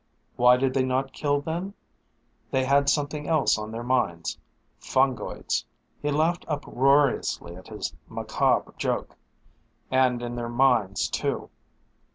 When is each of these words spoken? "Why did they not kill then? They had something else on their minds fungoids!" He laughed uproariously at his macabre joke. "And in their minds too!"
"Why 0.35 0.57
did 0.57 0.73
they 0.73 0.81
not 0.83 1.13
kill 1.13 1.41
then? 1.41 1.75
They 2.49 2.65
had 2.65 2.89
something 2.89 3.27
else 3.29 3.59
on 3.59 3.71
their 3.71 3.83
minds 3.83 4.35
fungoids!" 4.79 5.63
He 6.01 6.09
laughed 6.09 6.43
uproariously 6.47 7.55
at 7.55 7.67
his 7.67 7.93
macabre 8.07 8.73
joke. 8.79 9.15
"And 9.91 10.23
in 10.23 10.33
their 10.33 10.49
minds 10.49 11.07
too!" 11.07 11.51